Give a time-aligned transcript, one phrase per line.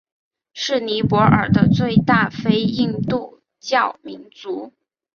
[0.55, 4.73] 是尼泊尔的最大非印度教民族。